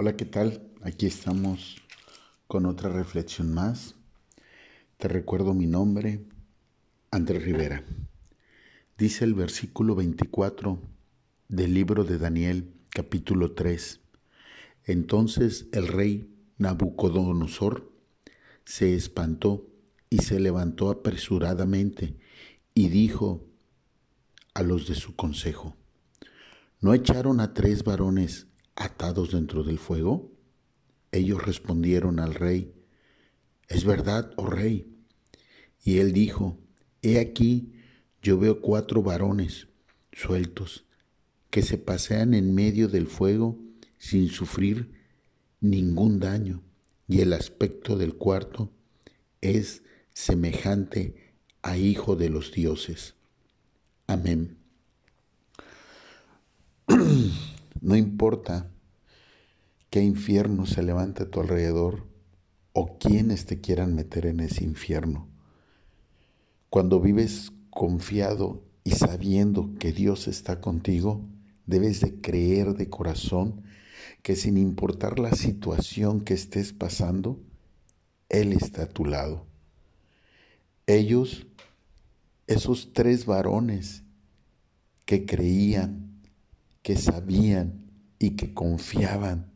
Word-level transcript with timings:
Hola, 0.00 0.14
¿qué 0.16 0.26
tal? 0.26 0.62
Aquí 0.82 1.06
estamos 1.06 1.76
con 2.46 2.66
otra 2.66 2.88
reflexión 2.88 3.52
más. 3.52 3.96
Te 4.96 5.08
recuerdo 5.08 5.54
mi 5.54 5.66
nombre, 5.66 6.24
Andrés 7.10 7.42
Rivera. 7.42 7.82
Dice 8.96 9.24
el 9.24 9.34
versículo 9.34 9.96
24 9.96 10.80
del 11.48 11.74
libro 11.74 12.04
de 12.04 12.16
Daniel, 12.16 12.72
capítulo 12.90 13.54
3. 13.54 14.00
Entonces 14.84 15.66
el 15.72 15.88
rey 15.88 16.32
Nabucodonosor 16.58 17.90
se 18.64 18.94
espantó 18.94 19.66
y 20.10 20.18
se 20.18 20.38
levantó 20.38 20.90
apresuradamente 20.90 22.14
y 22.72 22.86
dijo 22.86 23.44
a 24.54 24.62
los 24.62 24.86
de 24.86 24.94
su 24.94 25.16
consejo, 25.16 25.74
¿no 26.80 26.94
echaron 26.94 27.40
a 27.40 27.52
tres 27.52 27.82
varones 27.82 28.46
atados 28.78 29.32
dentro 29.32 29.64
del 29.64 29.78
fuego? 29.78 30.32
Ellos 31.12 31.44
respondieron 31.44 32.20
al 32.20 32.34
rey, 32.34 32.72
es 33.68 33.84
verdad, 33.84 34.32
oh 34.36 34.46
rey. 34.46 34.94
Y 35.82 35.98
él 35.98 36.12
dijo, 36.12 36.58
he 37.02 37.18
aquí, 37.18 37.72
yo 38.22 38.38
veo 38.38 38.60
cuatro 38.60 39.02
varones 39.02 39.68
sueltos 40.12 40.86
que 41.50 41.62
se 41.62 41.78
pasean 41.78 42.34
en 42.34 42.54
medio 42.54 42.88
del 42.88 43.06
fuego 43.06 43.58
sin 43.96 44.28
sufrir 44.28 44.92
ningún 45.60 46.20
daño, 46.20 46.62
y 47.08 47.20
el 47.20 47.32
aspecto 47.32 47.96
del 47.96 48.14
cuarto 48.14 48.70
es 49.40 49.82
semejante 50.12 51.34
a 51.62 51.76
hijo 51.76 52.16
de 52.16 52.28
los 52.28 52.52
dioses. 52.52 53.14
Amén. 54.06 54.57
No 57.80 57.96
importa 57.96 58.70
qué 59.90 60.02
infierno 60.02 60.66
se 60.66 60.82
levante 60.82 61.22
a 61.22 61.30
tu 61.30 61.40
alrededor 61.40 62.06
o 62.72 62.98
quienes 62.98 63.46
te 63.46 63.60
quieran 63.60 63.94
meter 63.94 64.26
en 64.26 64.40
ese 64.40 64.64
infierno. 64.64 65.28
Cuando 66.70 67.00
vives 67.00 67.52
confiado 67.70 68.62
y 68.84 68.92
sabiendo 68.92 69.74
que 69.78 69.92
Dios 69.92 70.28
está 70.28 70.60
contigo, 70.60 71.24
debes 71.66 72.00
de 72.00 72.20
creer 72.20 72.74
de 72.74 72.88
corazón 72.88 73.62
que 74.22 74.34
sin 74.36 74.56
importar 74.56 75.18
la 75.18 75.32
situación 75.32 76.20
que 76.20 76.34
estés 76.34 76.72
pasando, 76.72 77.40
Él 78.28 78.52
está 78.52 78.84
a 78.84 78.88
tu 78.88 79.04
lado. 79.04 79.46
Ellos, 80.86 81.46
esos 82.46 82.92
tres 82.92 83.26
varones 83.26 84.02
que 85.04 85.26
creían 85.26 86.07
que 86.82 86.96
sabían 86.96 87.84
y 88.18 88.30
que 88.30 88.54
confiaban 88.54 89.52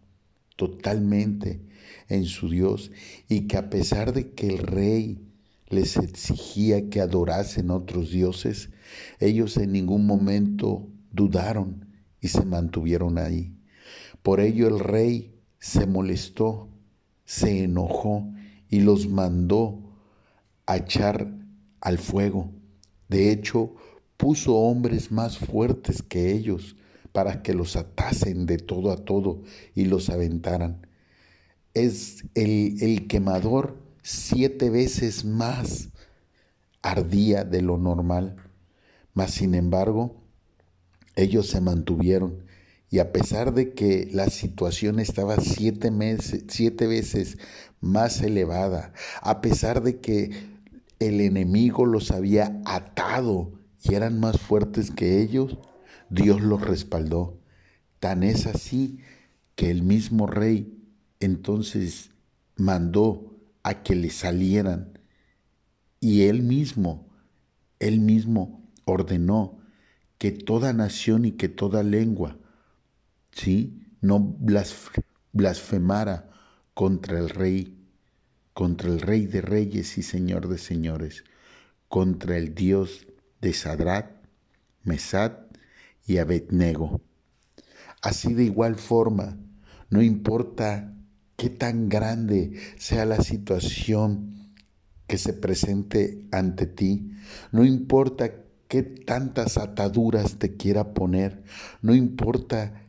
totalmente 0.56 1.60
en 2.08 2.24
su 2.24 2.48
Dios 2.48 2.90
y 3.28 3.42
que 3.48 3.56
a 3.56 3.70
pesar 3.70 4.12
de 4.12 4.32
que 4.32 4.48
el 4.48 4.58
rey 4.58 5.28
les 5.68 5.96
exigía 5.96 6.90
que 6.90 7.00
adorasen 7.00 7.70
otros 7.70 8.10
dioses, 8.10 8.70
ellos 9.18 9.56
en 9.56 9.72
ningún 9.72 10.06
momento 10.06 10.88
dudaron 11.10 11.86
y 12.20 12.28
se 12.28 12.44
mantuvieron 12.44 13.18
ahí. 13.18 13.56
Por 14.22 14.40
ello 14.40 14.68
el 14.68 14.78
rey 14.78 15.34
se 15.58 15.86
molestó, 15.86 16.68
se 17.24 17.64
enojó 17.64 18.30
y 18.68 18.80
los 18.80 19.08
mandó 19.08 19.78
a 20.66 20.76
echar 20.76 21.32
al 21.80 21.98
fuego. 21.98 22.50
De 23.08 23.32
hecho, 23.32 23.74
puso 24.16 24.54
hombres 24.54 25.10
más 25.10 25.38
fuertes 25.38 26.02
que 26.02 26.32
ellos 26.32 26.76
para 27.12 27.42
que 27.42 27.54
los 27.54 27.76
atasen 27.76 28.46
de 28.46 28.58
todo 28.58 28.90
a 28.90 28.96
todo 28.96 29.42
y 29.74 29.84
los 29.84 30.08
aventaran. 30.08 30.86
Es 31.74 32.24
el, 32.34 33.06
quemador 33.08 33.76
siete 34.02 34.70
veces 34.70 35.24
más 35.24 35.90
ardía 36.82 37.44
de 37.44 37.62
lo 37.62 37.78
normal, 37.78 38.36
mas 39.14 39.32
sin 39.32 39.54
embargo, 39.54 40.16
ellos 41.14 41.48
se 41.48 41.60
mantuvieron 41.60 42.44
y 42.90 42.98
a 42.98 43.12
pesar 43.12 43.54
de 43.54 43.72
que 43.72 44.08
la 44.12 44.28
situación 44.28 44.98
estaba 44.98 45.36
siete, 45.36 45.90
meses, 45.90 46.44
siete 46.48 46.86
veces 46.86 47.38
más 47.80 48.20
elevada, 48.20 48.92
a 49.22 49.40
pesar 49.40 49.82
de 49.82 50.00
que 50.00 50.30
el 50.98 51.20
enemigo 51.20 51.86
los 51.86 52.10
había 52.10 52.60
atado 52.64 53.52
y 53.82 53.94
eran 53.94 54.20
más 54.20 54.38
fuertes 54.38 54.90
que 54.90 55.20
ellos, 55.20 55.58
Dios 56.12 56.42
los 56.42 56.60
respaldó. 56.60 57.40
Tan 57.98 58.22
es 58.22 58.46
así 58.46 58.98
que 59.54 59.70
el 59.70 59.82
mismo 59.82 60.26
rey 60.26 60.78
entonces 61.20 62.10
mandó 62.56 63.38
a 63.62 63.82
que 63.82 63.94
le 63.94 64.10
salieran 64.10 64.98
y 66.00 66.22
él 66.24 66.42
mismo, 66.42 67.08
él 67.78 68.00
mismo 68.00 68.68
ordenó 68.84 69.58
que 70.18 70.32
toda 70.32 70.72
nación 70.72 71.24
y 71.24 71.32
que 71.32 71.48
toda 71.48 71.82
lengua, 71.82 72.36
¿sí? 73.30 73.86
No 74.00 74.36
blasfemara 75.32 76.28
contra 76.74 77.18
el 77.18 77.30
rey, 77.30 77.78
contra 78.52 78.90
el 78.90 79.00
rey 79.00 79.26
de 79.26 79.40
reyes 79.40 79.96
y 79.96 80.02
señor 80.02 80.48
de 80.48 80.58
señores, 80.58 81.24
contra 81.88 82.36
el 82.36 82.54
Dios 82.54 83.06
de 83.40 83.52
Sadrat, 83.52 84.10
Mesad 84.82 85.51
y 86.06 86.18
Abednego. 86.18 87.00
Así 88.00 88.34
de 88.34 88.44
igual 88.44 88.76
forma, 88.76 89.38
no 89.90 90.02
importa 90.02 90.94
qué 91.36 91.50
tan 91.50 91.88
grande 91.88 92.58
sea 92.76 93.04
la 93.04 93.20
situación 93.20 94.52
que 95.06 95.18
se 95.18 95.32
presente 95.32 96.26
ante 96.32 96.66
ti, 96.66 97.12
no 97.52 97.64
importa 97.64 98.32
qué 98.68 98.82
tantas 98.82 99.58
ataduras 99.58 100.38
te 100.38 100.56
quiera 100.56 100.94
poner, 100.94 101.42
no 101.82 101.94
importa 101.94 102.86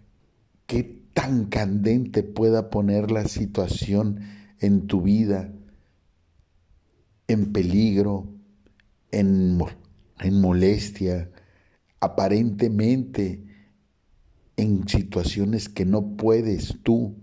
qué 0.66 1.04
tan 1.14 1.46
candente 1.46 2.24
pueda 2.24 2.70
poner 2.70 3.12
la 3.12 3.28
situación 3.28 4.22
en 4.60 4.88
tu 4.88 5.02
vida, 5.02 5.52
en 7.28 7.52
peligro, 7.52 8.30
en, 9.12 9.60
en 10.20 10.42
molestia, 10.42 11.30
aparentemente 12.04 13.44
en 14.58 14.88
situaciones 14.88 15.70
que 15.70 15.86
no 15.86 16.16
puedes 16.16 16.78
tú 16.84 17.16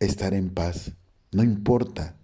estar 0.00 0.34
en 0.34 0.50
paz. 0.50 0.92
No 1.32 1.42
importa, 1.42 2.16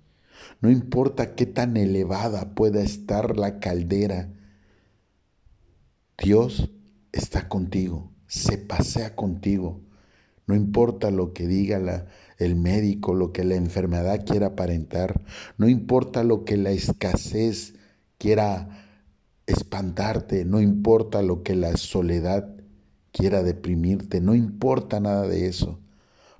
no 0.60 0.70
importa 0.70 1.34
qué 1.34 1.46
tan 1.46 1.76
elevada 1.76 2.54
pueda 2.54 2.80
estar 2.80 3.36
la 3.36 3.60
caldera, 3.60 4.32
Dios 6.22 6.70
está 7.12 7.48
contigo, 7.48 8.12
se 8.26 8.58
pasea 8.58 9.14
contigo. 9.14 9.82
No 10.46 10.54
importa 10.54 11.10
lo 11.10 11.32
que 11.32 11.46
diga 11.46 12.06
el 12.38 12.56
médico, 12.56 13.14
lo 13.14 13.32
que 13.32 13.44
la 13.44 13.54
enfermedad 13.54 14.24
quiera 14.26 14.48
aparentar, 14.48 15.22
no 15.58 15.68
importa 15.68 16.24
lo 16.24 16.44
que 16.44 16.56
la 16.56 16.70
escasez 16.70 17.74
quiera 18.18 18.89
espantarte, 19.52 20.44
no 20.44 20.60
importa 20.60 21.22
lo 21.22 21.42
que 21.42 21.54
la 21.54 21.76
soledad 21.76 22.54
quiera 23.12 23.42
deprimirte, 23.42 24.20
no 24.20 24.34
importa 24.34 25.00
nada 25.00 25.26
de 25.26 25.46
eso, 25.46 25.80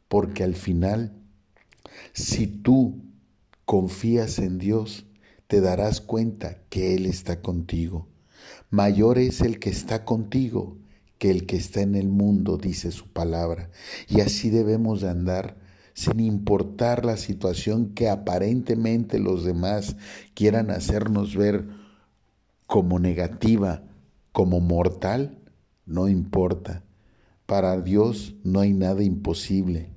porque 0.08 0.44
al 0.44 0.54
final, 0.54 1.12
si 2.12 2.46
tú 2.46 3.02
confías 3.64 4.38
en 4.38 4.58
Dios, 4.58 5.06
te 5.46 5.60
darás 5.60 6.00
cuenta 6.00 6.58
que 6.68 6.94
Él 6.94 7.06
está 7.06 7.42
contigo. 7.42 8.08
Mayor 8.70 9.18
es 9.18 9.40
el 9.40 9.58
que 9.58 9.70
está 9.70 10.04
contigo 10.04 10.78
que 11.20 11.30
el 11.30 11.44
que 11.44 11.56
está 11.56 11.82
en 11.82 11.96
el 11.96 12.08
mundo, 12.08 12.56
dice 12.56 12.90
su 12.90 13.06
palabra. 13.12 13.70
Y 14.08 14.22
así 14.22 14.48
debemos 14.48 15.02
de 15.02 15.10
andar 15.10 15.58
sin 15.92 16.18
importar 16.18 17.04
la 17.04 17.18
situación 17.18 17.90
que 17.90 18.08
aparentemente 18.08 19.18
los 19.18 19.44
demás 19.44 19.96
quieran 20.32 20.70
hacernos 20.70 21.36
ver 21.36 21.68
como 22.70 23.00
negativa, 23.00 23.82
como 24.30 24.60
mortal, 24.60 25.42
no 25.86 26.06
importa. 26.08 26.84
Para 27.44 27.80
Dios 27.80 28.36
no 28.44 28.60
hay 28.60 28.72
nada 28.72 29.02
imposible. 29.02 29.90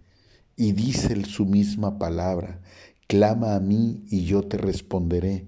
Y 0.55 0.71
dice 0.71 1.23
su 1.25 1.45
misma 1.45 1.99
palabra, 1.99 2.61
clama 3.05 3.53
a 3.53 3.59
mí 3.59 4.03
y 4.09 4.25
yo 4.25 4.41
te 4.41 4.57
responderé. 4.57 5.47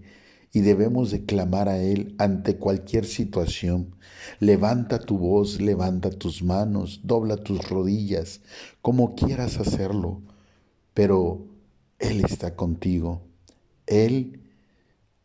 Y 0.52 0.62
debemos 0.62 1.10
de 1.10 1.26
clamar 1.26 1.68
a 1.68 1.82
Él 1.82 2.14
ante 2.20 2.58
cualquier 2.58 3.06
situación. 3.06 3.96
Levanta 4.40 5.00
tu 5.00 5.18
voz, 5.18 5.60
levanta 5.60 6.12
tus 6.12 6.44
manos, 6.44 7.02
dobla 7.06 7.38
tus 7.38 7.68
rodillas, 7.68 8.42
como 8.84 9.16
quieras 9.16 9.60
hacerlo. 9.60 10.22
Pero 10.94 11.48
Él 11.98 12.24
está 12.24 12.56
contigo. 12.56 13.24
Él 13.88 14.42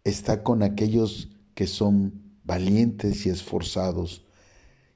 está 0.02 0.42
con 0.42 0.62
aquellos 0.62 1.28
que 1.60 1.66
son 1.66 2.22
valientes 2.42 3.26
y 3.26 3.28
esforzados, 3.28 4.24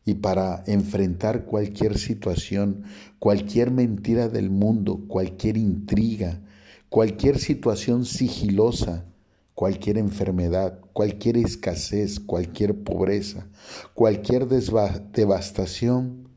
y 0.06 0.14
para 0.14 0.64
enfrentar 0.66 1.44
cualquier 1.44 1.99
situación, 1.99 2.84
cualquier 3.19 3.70
mentira 3.70 4.31
del 4.31 4.49
mundo, 4.49 5.05
cualquier 5.06 5.58
intriga, 5.58 6.40
cualquier 6.88 7.38
situación 7.38 8.06
sigilosa, 8.06 9.05
cualquier 9.52 9.99
enfermedad, 9.99 10.81
cualquier 10.94 11.37
escasez, 11.37 12.19
cualquier 12.19 12.82
pobreza, 12.82 13.46
cualquier 13.93 14.46
devastación, 14.49 16.31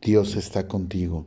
Dios 0.00 0.36
está 0.36 0.68
contigo. 0.68 1.26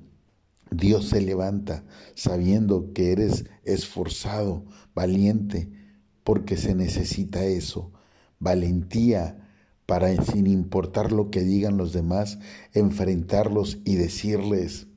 Dios 0.71 1.09
se 1.09 1.19
levanta 1.19 1.83
sabiendo 2.15 2.93
que 2.93 3.11
eres 3.11 3.43
esforzado, 3.65 4.63
valiente, 4.95 5.86
porque 6.27 6.57
se 6.57 6.75
necesita 6.75 7.45
eso, 7.45 7.93
valentía 8.37 9.47
para, 9.85 10.13
sin 10.25 10.45
importar 10.45 11.13
lo 11.13 11.31
que 11.31 11.39
digan 11.39 11.77
los 11.77 11.93
demás, 11.93 12.37
enfrentarlos 12.73 13.77
y 13.85 13.95
decirles, 13.95 14.87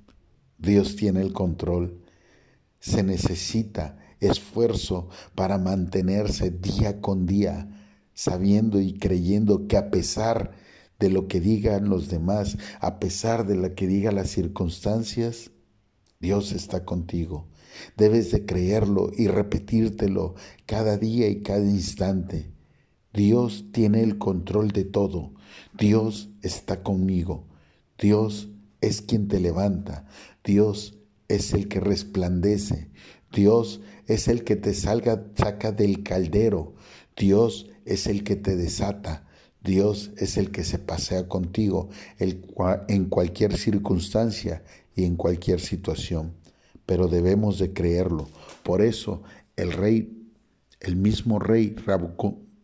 Dios 0.59 0.97
tiene 0.97 1.21
el 1.21 1.33
control. 1.33 2.03
Se 2.81 3.05
necesita 3.05 3.97
esfuerzo 4.19 5.09
para 5.37 5.57
mantenerse 5.57 6.51
día 6.51 7.01
con 7.01 7.27
día, 7.27 7.69
sabiendo 8.13 8.81
y 8.81 8.95
creyendo 8.95 9.69
que 9.69 9.77
a 9.77 9.93
pesar 9.93 10.51
de 10.99 11.11
lo 11.11 11.29
que 11.29 11.41
digan 11.41 11.89
los 11.89 12.09
demás, 12.09 12.59
a 12.81 12.99
pesar 12.99 13.47
de 13.47 13.55
lo 13.55 13.73
que 13.77 13.87
digan 13.87 14.17
las 14.17 14.31
circunstancias, 14.31 15.53
Dios 16.19 16.51
está 16.51 16.85
contigo. 16.85 17.47
Debes 17.97 18.31
de 18.31 18.45
creerlo 18.47 19.11
y 19.17 19.29
repetírtelo 19.29 20.35
cada 20.67 20.97
día 20.97 21.29
y 21.29 21.43
cada 21.43 21.65
instante. 21.65 22.51
Dios 23.13 23.67
tiene 23.73 24.03
el 24.03 24.19
control 24.19 24.71
de 24.71 24.85
todo. 24.85 25.33
Dios 25.77 26.31
está 26.43 26.83
conmigo. 26.83 27.47
Dios 27.99 28.49
es 28.81 29.03
quien 29.03 29.29
te 29.29 29.41
levanta. 29.41 30.07
Dios 30.45 30.99
es 31.29 31.53
el 31.53 31.69
que 31.69 31.81
resplandece. 31.81 32.89
Dios 33.33 33.81
es 34.07 34.29
el 34.29 34.45
que 34.45 34.57
te 34.57 34.75
salga, 34.75 35.25
saca 35.37 35.73
del 35.73 36.03
caldero. 36.03 36.75
Dios 37.17 37.69
es 37.85 38.07
el 38.07 38.25
que 38.25 38.37
te 38.37 38.57
desata. 38.57 39.27
Dios 39.63 40.13
es 40.17 40.37
el 40.37 40.51
que 40.51 40.65
se 40.65 40.79
pasea 40.79 41.29
contigo 41.29 41.91
en 42.19 43.05
cualquier 43.07 43.57
circunstancia 43.59 44.63
y 44.95 45.05
en 45.05 45.17
cualquier 45.17 45.61
situación. 45.61 46.40
Pero 46.91 47.07
debemos 47.07 47.61
de 47.61 47.73
creerlo. 47.73 48.27
Por 48.65 48.83
eso 48.83 49.23
el 49.55 49.71
rey, 49.71 50.29
el 50.81 50.97
mismo 50.97 51.39
rey 51.39 51.77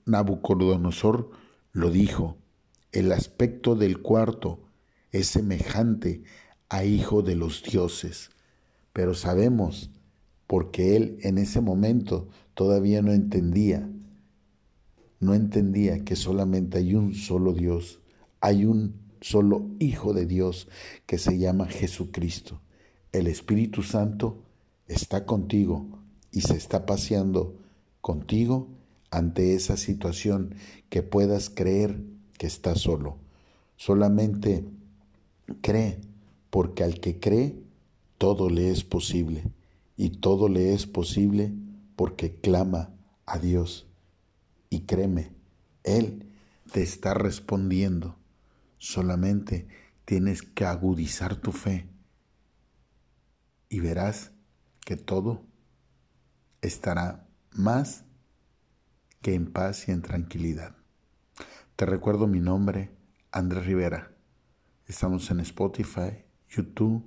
Nabucodonosor 0.05 1.31
lo 1.71 1.91
dijo. 1.93 2.37
El 2.91 3.13
aspecto 3.13 3.77
del 3.77 4.03
cuarto 4.03 4.59
es 5.13 5.29
semejante 5.29 6.25
a 6.69 6.85
hijo 6.85 7.23
de 7.23 7.37
los 7.37 7.63
dioses. 7.63 8.31
Pero 8.93 9.15
sabemos, 9.15 9.93
porque 10.49 10.97
él 10.97 11.19
en 11.23 11.39
ese 11.39 11.61
momento 11.61 12.29
todavía 12.55 13.03
no 13.03 13.13
entendía, 13.13 13.89
no 15.21 15.35
entendía 15.35 16.05
que 16.05 16.17
solamente 16.17 16.79
hay 16.79 16.97
un 16.97 17.15
solo 17.15 17.53
Dios, 17.53 18.01
hay 18.41 18.65
un 18.65 18.97
solo 19.21 19.71
Hijo 19.79 20.13
de 20.15 20.27
Dios 20.27 20.67
que 21.07 21.17
se 21.17 21.39
llama 21.39 21.67
Jesucristo. 21.67 22.61
El 23.17 23.29
Espíritu 23.29 23.83
Santo 23.83 24.43
está 24.89 25.25
contigo 25.25 25.87
y 26.33 26.43
se 26.43 26.55
está 26.55 26.85
paseando 26.85 27.57
contigo 28.03 28.69
ante 29.11 29.55
esa 29.55 29.79
situación 29.79 30.55
que 30.91 31.03
puedas 31.03 31.49
creer 31.49 31.99
que 32.37 32.47
estás 32.47 32.83
solo. 32.83 33.17
Solamente 33.77 34.67
cree, 35.63 35.99
porque 36.51 36.85
al 36.85 37.01
que 37.01 37.19
cree, 37.19 37.59
todo 38.19 38.51
le 38.51 38.71
es 38.71 38.85
posible. 38.85 39.45
Y 39.97 40.11
todo 40.11 40.51
le 40.51 40.75
es 40.75 40.87
posible 40.87 41.55
porque 41.97 42.35
clama 42.35 42.91
a 43.25 43.39
Dios. 43.39 43.87
Y 44.69 44.81
créeme, 44.81 45.33
Él 45.85 46.27
te 46.71 46.83
está 46.83 47.15
respondiendo. 47.15 48.17
Solamente 48.77 49.69
tienes 50.05 50.43
que 50.43 50.67
agudizar 50.67 51.37
tu 51.37 51.53
fe 51.53 51.96
y 53.69 53.81
verás 53.81 54.33
que 54.85 54.97
todo 54.97 55.45
estará 56.61 57.27
más 57.53 58.05
que 59.23 59.35
en 59.35 59.53
paz 59.53 59.89
y 59.89 59.93
en 59.93 60.03
tranquilidad. 60.03 60.77
Te 61.77 61.87
recuerdo 61.87 62.27
mi 62.27 62.41
nombre, 62.41 62.91
Andrés 63.33 63.67
Rivera. 63.67 64.13
Estamos 64.87 65.31
en 65.31 65.41
Spotify, 65.41 66.25
YouTube, 66.49 67.05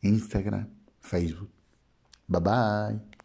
Instagram, 0.00 0.68
Facebook. 1.00 1.50
Bye 2.28 2.40
bye. 2.40 3.15